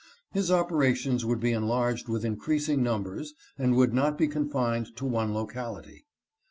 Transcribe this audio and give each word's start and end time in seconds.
His 0.33 0.49
operations 0.49 1.23
woul'd 1.23 1.41
be 1.41 1.51
enlarged 1.51 2.09
with 2.09 2.23
increas 2.23 2.67
ing 2.67 2.81
numbers 2.81 3.35
and 3.55 3.75
would 3.75 3.93
not 3.93 4.17
be 4.17 4.27
confined 4.27 4.95
to 4.95 5.05
one 5.05 5.31
locality. 5.31 6.07